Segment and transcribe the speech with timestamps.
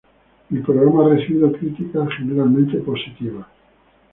[0.49, 3.45] El programa ha recibido críticas generalmente positivas.